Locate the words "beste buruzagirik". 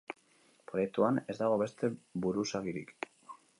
1.63-3.09